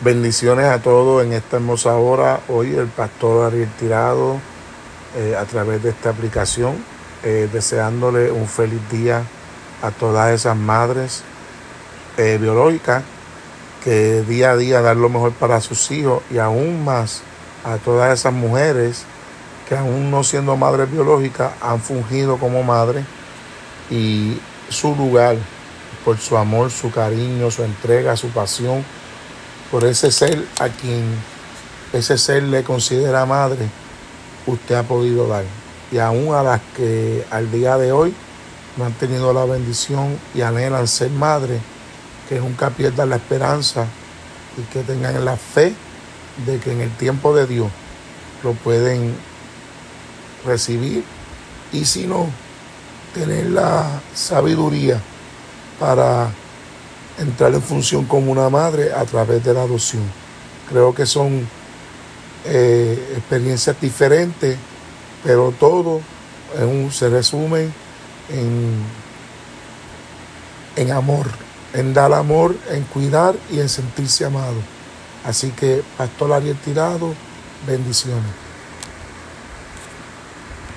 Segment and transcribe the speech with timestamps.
[0.00, 2.38] Bendiciones a todos en esta hermosa hora.
[2.46, 4.36] Hoy el pastor Ariel Tirado
[5.16, 6.76] eh, a través de esta aplicación,
[7.24, 9.24] eh, deseándole un feliz día
[9.82, 11.24] a todas esas madres
[12.16, 13.02] eh, biológicas
[13.82, 17.22] que día a día dan lo mejor para sus hijos y aún más
[17.64, 19.02] a todas esas mujeres
[19.68, 23.04] que aún no siendo madres biológicas han fungido como madres
[23.90, 24.38] y
[24.68, 25.38] su lugar
[26.04, 28.84] por su amor, su cariño, su entrega, su pasión
[29.70, 31.04] por ese ser a quien
[31.92, 33.68] ese ser le considera madre,
[34.46, 35.44] usted ha podido dar.
[35.90, 38.14] Y aún a las que al día de hoy
[38.76, 41.60] no han tenido la bendición y anhelan ser madre,
[42.28, 43.86] que nunca pierdan la esperanza
[44.56, 45.74] y que tengan la fe
[46.46, 47.70] de que en el tiempo de Dios
[48.44, 49.14] lo pueden
[50.44, 51.04] recibir
[51.72, 52.26] y si no,
[53.14, 55.00] tener la sabiduría
[55.80, 56.30] para
[57.18, 60.02] entrar en función como una madre a través de la adopción.
[60.68, 61.46] Creo que son
[62.44, 64.56] eh, experiencias diferentes,
[65.24, 66.00] pero todo
[66.90, 67.68] se resume
[68.30, 68.82] en,
[70.76, 71.26] en amor,
[71.74, 74.56] en dar amor, en cuidar y en sentirse amado.
[75.24, 77.12] Así que, Pastor Ariel Tirado,
[77.66, 78.47] bendiciones.